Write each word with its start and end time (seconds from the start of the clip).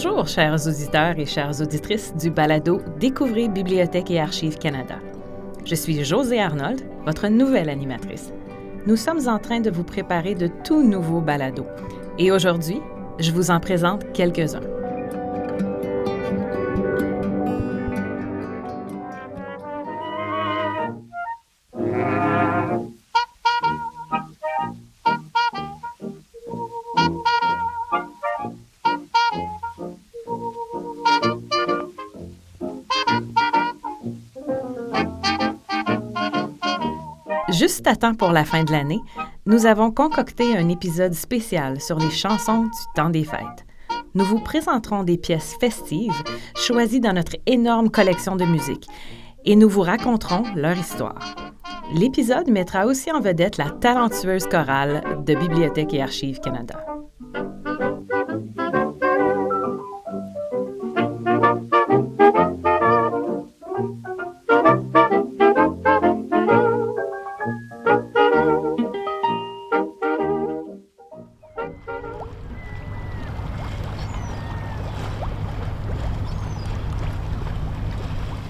Bonjour, 0.00 0.28
chers 0.28 0.64
auditeurs 0.68 1.18
et 1.18 1.26
chères 1.26 1.60
auditrices 1.60 2.14
du 2.14 2.30
balado 2.30 2.80
Découvrez 3.00 3.48
Bibliothèque 3.48 4.12
et 4.12 4.20
Archives 4.20 4.56
Canada. 4.56 5.00
Je 5.64 5.74
suis 5.74 6.04
Josée 6.04 6.40
Arnold, 6.40 6.82
votre 7.04 7.26
nouvelle 7.26 7.68
animatrice. 7.68 8.32
Nous 8.86 8.94
sommes 8.94 9.26
en 9.26 9.40
train 9.40 9.58
de 9.58 9.70
vous 9.70 9.82
préparer 9.82 10.36
de 10.36 10.48
tout 10.62 10.84
nouveaux 10.84 11.20
balados. 11.20 11.66
Et 12.16 12.30
aujourd'hui, 12.30 12.80
je 13.18 13.32
vous 13.32 13.50
en 13.50 13.58
présente 13.58 14.12
quelques-uns. 14.12 14.77
Juste 37.58 37.88
à 37.88 37.96
temps 37.96 38.14
pour 38.14 38.30
la 38.30 38.44
fin 38.44 38.62
de 38.62 38.70
l'année, 38.70 39.00
nous 39.44 39.66
avons 39.66 39.90
concocté 39.90 40.56
un 40.56 40.68
épisode 40.68 41.14
spécial 41.14 41.80
sur 41.80 41.98
les 41.98 42.10
chansons 42.10 42.62
du 42.62 42.78
temps 42.94 43.10
des 43.10 43.24
fêtes. 43.24 43.66
Nous 44.14 44.24
vous 44.24 44.38
présenterons 44.38 45.02
des 45.02 45.18
pièces 45.18 45.56
festives 45.58 46.22
choisies 46.54 47.00
dans 47.00 47.14
notre 47.14 47.34
énorme 47.46 47.90
collection 47.90 48.36
de 48.36 48.44
musique 48.44 48.86
et 49.44 49.56
nous 49.56 49.68
vous 49.68 49.80
raconterons 49.80 50.44
leur 50.54 50.78
histoire. 50.78 51.34
L'épisode 51.96 52.48
mettra 52.48 52.86
aussi 52.86 53.10
en 53.10 53.18
vedette 53.18 53.56
la 53.56 53.70
talentueuse 53.70 54.46
chorale 54.46 55.02
de 55.26 55.34
Bibliothèque 55.34 55.94
et 55.94 56.02
Archives 56.02 56.38
Canada. 56.38 56.78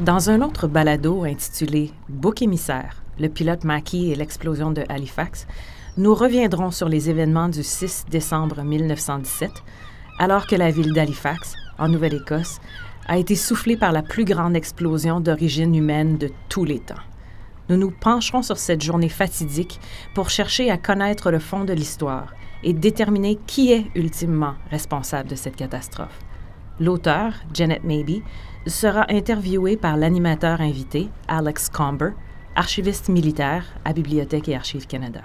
Dans 0.00 0.30
un 0.30 0.40
autre 0.40 0.66
balado 0.66 1.24
intitulé 1.24 1.92
Bouc 2.08 2.42
émissaire, 2.42 3.02
le 3.18 3.28
pilote 3.28 3.64
Mackie 3.64 4.10
et 4.10 4.14
l'explosion 4.14 4.70
de 4.70 4.82
Halifax, 4.88 5.46
nous 5.98 6.14
reviendrons 6.14 6.70
sur 6.70 6.88
les 6.88 7.10
événements 7.10 7.48
du 7.48 7.62
6 7.62 8.06
décembre 8.10 8.62
1917, 8.62 9.50
alors 10.18 10.46
que 10.46 10.56
la 10.56 10.70
ville 10.70 10.94
d'Halifax, 10.94 11.54
en 11.78 11.88
Nouvelle-Écosse, 11.88 12.60
a 13.08 13.18
été 13.18 13.36
soufflée 13.36 13.76
par 13.76 13.92
la 13.92 14.02
plus 14.02 14.24
grande 14.24 14.56
explosion 14.56 15.20
d'origine 15.20 15.74
humaine 15.74 16.16
de 16.16 16.30
tous 16.48 16.64
les 16.64 16.80
temps. 16.80 17.09
Nous 17.70 17.76
nous 17.76 17.92
pencherons 17.92 18.42
sur 18.42 18.58
cette 18.58 18.82
journée 18.82 19.08
fatidique 19.08 19.78
pour 20.12 20.28
chercher 20.28 20.72
à 20.72 20.76
connaître 20.76 21.30
le 21.30 21.38
fond 21.38 21.64
de 21.64 21.72
l'histoire 21.72 22.34
et 22.64 22.72
déterminer 22.72 23.38
qui 23.46 23.72
est 23.72 23.86
ultimement 23.94 24.54
responsable 24.72 25.28
de 25.28 25.36
cette 25.36 25.54
catastrophe. 25.54 26.18
L'auteur, 26.80 27.32
Janet 27.54 27.84
Maybe, 27.84 28.24
sera 28.66 29.06
interviewé 29.08 29.76
par 29.76 29.96
l'animateur 29.96 30.60
invité, 30.60 31.10
Alex 31.28 31.68
Comber, 31.68 32.10
archiviste 32.56 33.08
militaire 33.08 33.64
à 33.84 33.92
Bibliothèque 33.92 34.48
et 34.48 34.56
Archives 34.56 34.88
Canada. 34.88 35.22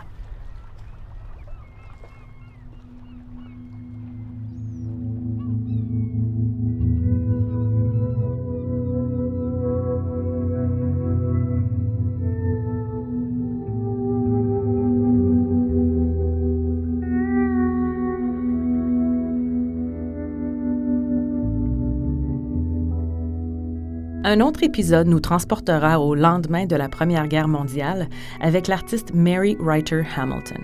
Un 24.28 24.42
autre 24.42 24.64
épisode 24.64 25.06
nous 25.06 25.20
transportera 25.20 26.00
au 26.00 26.16
lendemain 26.16 26.66
de 26.66 26.76
la 26.76 26.90
Première 26.90 27.28
Guerre 27.28 27.48
mondiale 27.48 28.10
avec 28.42 28.68
l'artiste 28.68 29.14
Mary 29.14 29.56
Writer 29.60 30.02
Hamilton. 30.18 30.64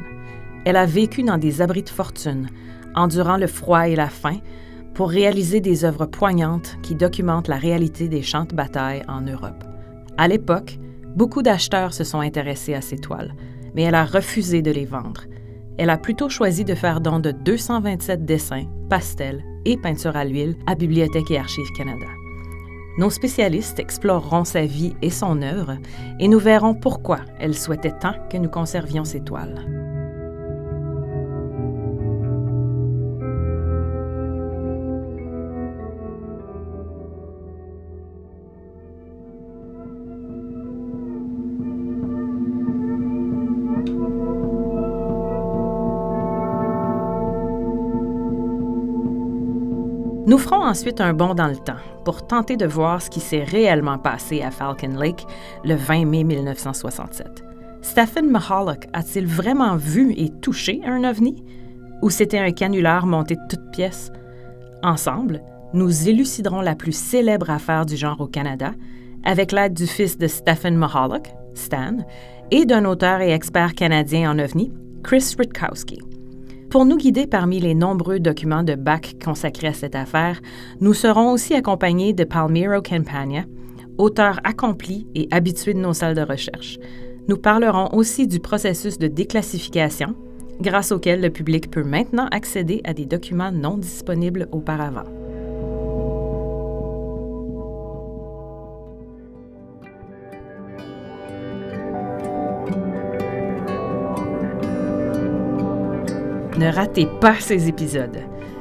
Elle 0.65 0.77
a 0.77 0.87
vécu 0.87 1.21
dans 1.21 1.37
des 1.37 1.61
abris 1.61 1.83
de 1.83 1.89
fortune, 1.89 2.49
endurant 2.95 3.37
le 3.37 3.45
froid 3.45 3.87
et 3.87 3.95
la 3.95 4.09
faim, 4.09 4.37
pour 4.95 5.11
réaliser 5.11 5.61
des 5.61 5.85
œuvres 5.85 6.07
poignantes 6.07 6.75
qui 6.81 6.95
documentent 6.95 7.49
la 7.49 7.57
réalité 7.57 8.07
des 8.07 8.23
champs 8.23 8.45
de 8.45 8.55
bataille 8.55 9.03
en 9.07 9.21
Europe. 9.21 9.63
À 10.17 10.27
l'époque, 10.27 10.79
beaucoup 11.15 11.43
d'acheteurs 11.43 11.93
se 11.93 12.03
sont 12.03 12.19
intéressés 12.19 12.73
à 12.73 12.81
ces 12.81 12.97
toiles, 12.97 13.35
mais 13.75 13.83
elle 13.83 13.93
a 13.93 14.05
refusé 14.05 14.63
de 14.63 14.71
les 14.71 14.85
vendre. 14.85 15.25
Elle 15.77 15.91
a 15.91 15.99
plutôt 15.99 16.29
choisi 16.29 16.65
de 16.65 16.73
faire 16.73 16.99
don 16.99 17.19
de 17.19 17.29
227 17.29 18.25
dessins, 18.25 18.65
pastels 18.89 19.43
et 19.65 19.77
peintures 19.77 20.17
à 20.17 20.25
l'huile 20.25 20.55
à 20.65 20.73
Bibliothèque 20.73 21.29
et 21.29 21.37
Archives 21.37 21.71
Canada. 21.77 22.07
Nos 22.97 23.09
spécialistes 23.09 23.79
exploreront 23.79 24.43
sa 24.43 24.65
vie 24.65 24.95
et 25.01 25.09
son 25.09 25.41
œuvre 25.41 25.77
et 26.19 26.27
nous 26.27 26.39
verrons 26.39 26.75
pourquoi 26.75 27.19
elle 27.39 27.55
souhaitait 27.55 27.97
tant 27.97 28.13
que 28.29 28.37
nous 28.37 28.49
conservions 28.49 29.05
ses 29.05 29.21
toiles. 29.21 29.80
Nous 50.31 50.37
ferons 50.37 50.63
ensuite 50.63 51.01
un 51.01 51.11
bond 51.11 51.33
dans 51.33 51.49
le 51.49 51.57
temps 51.57 51.81
pour 52.05 52.25
tenter 52.25 52.55
de 52.55 52.65
voir 52.65 53.01
ce 53.01 53.09
qui 53.09 53.19
s'est 53.19 53.43
réellement 53.43 53.97
passé 53.97 54.41
à 54.41 54.49
Falcon 54.49 54.97
Lake 54.97 55.27
le 55.65 55.75
20 55.75 56.05
mai 56.05 56.23
1967. 56.23 57.43
Stephen 57.81 58.29
Mahalik 58.29 58.87
a-t-il 58.93 59.27
vraiment 59.27 59.75
vu 59.75 60.13
et 60.15 60.29
touché 60.29 60.79
un 60.85 61.03
ovni? 61.03 61.43
Ou 62.01 62.09
c'était 62.09 62.37
un 62.37 62.51
canular 62.51 63.05
monté 63.05 63.35
de 63.35 63.41
toutes 63.49 63.71
pièces? 63.71 64.09
Ensemble, 64.83 65.41
nous 65.73 66.07
éluciderons 66.07 66.61
la 66.61 66.75
plus 66.75 66.95
célèbre 66.95 67.49
affaire 67.49 67.85
du 67.85 67.97
genre 67.97 68.21
au 68.21 68.27
Canada 68.27 68.71
avec 69.25 69.51
l'aide 69.51 69.73
du 69.73 69.85
fils 69.85 70.17
de 70.17 70.27
Stephen 70.27 70.77
Mahalik, 70.77 71.27
Stan, 71.55 71.97
et 72.51 72.65
d'un 72.65 72.85
auteur 72.85 73.19
et 73.19 73.33
expert 73.33 73.75
canadien 73.75 74.31
en 74.31 74.39
ovni, 74.39 74.71
Chris 75.03 75.35
Rutkowski. 75.37 75.99
Pour 76.71 76.85
nous 76.85 76.95
guider 76.95 77.27
parmi 77.27 77.59
les 77.59 77.75
nombreux 77.75 78.21
documents 78.21 78.63
de 78.63 78.75
BAC 78.75 79.17
consacrés 79.21 79.67
à 79.67 79.73
cette 79.73 79.93
affaire, 79.93 80.39
nous 80.79 80.93
serons 80.93 81.33
aussi 81.33 81.53
accompagnés 81.53 82.13
de 82.13 82.23
Palmiro 82.23 82.81
Campagna, 82.81 83.43
auteur 83.97 84.39
accompli 84.45 85.05
et 85.13 85.27
habitué 85.31 85.73
de 85.73 85.79
nos 85.79 85.91
salles 85.91 86.15
de 86.15 86.21
recherche. 86.21 86.79
Nous 87.27 87.35
parlerons 87.35 87.89
aussi 87.91 88.25
du 88.25 88.39
processus 88.39 88.97
de 88.97 89.07
déclassification, 89.07 90.15
grâce 90.61 90.93
auquel 90.93 91.19
le 91.19 91.29
public 91.29 91.69
peut 91.69 91.83
maintenant 91.83 92.29
accéder 92.31 92.79
à 92.85 92.93
des 92.93 93.05
documents 93.05 93.51
non 93.51 93.77
disponibles 93.77 94.47
auparavant. 94.53 95.20
Ne 106.61 106.71
ratez 106.71 107.07
pas 107.19 107.35
ces 107.39 107.67
épisodes. 107.67 108.19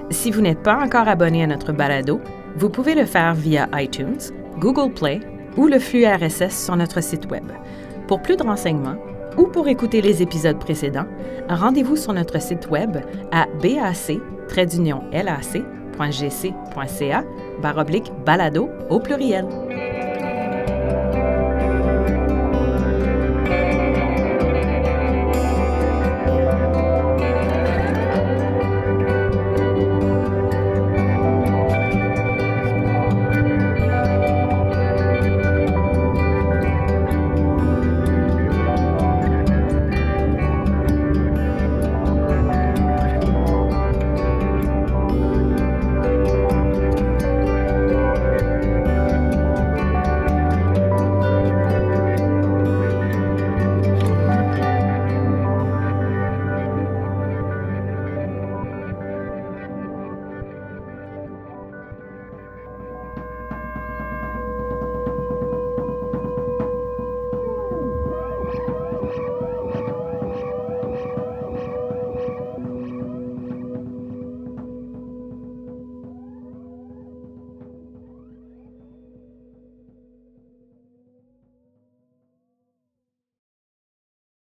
Si 0.08 0.30
vous 0.30 0.40
n'êtes 0.40 0.62
pas 0.62 0.82
encore 0.82 1.06
abonné 1.06 1.44
à 1.44 1.46
notre 1.46 1.72
balado, 1.72 2.18
vous 2.56 2.70
pouvez 2.70 2.94
le 2.94 3.04
faire 3.04 3.34
via 3.34 3.68
iTunes, 3.74 4.16
Google 4.58 4.94
Play 4.94 5.20
ou 5.58 5.66
le 5.66 5.78
flux 5.78 6.06
RSS 6.06 6.64
sur 6.64 6.76
notre 6.76 7.02
site 7.02 7.30
Web. 7.30 7.44
Pour 8.08 8.22
plus 8.22 8.38
de 8.38 8.42
renseignements 8.42 8.96
ou 9.36 9.48
pour 9.48 9.68
écouter 9.68 10.00
les 10.00 10.22
épisodes 10.22 10.58
précédents, 10.58 11.04
rendez-vous 11.50 11.96
sur 11.96 12.14
notre 12.14 12.40
site 12.40 12.70
Web 12.70 12.96
à 13.32 13.44
bac-lac.gc.ca 13.62 14.44
balado 18.24 18.70
au 18.88 18.98
pluriel. 18.98 19.46